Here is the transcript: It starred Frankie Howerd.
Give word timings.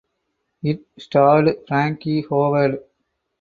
It 0.63 0.81
starred 0.97 1.57
Frankie 1.67 2.23
Howerd. 2.23 2.79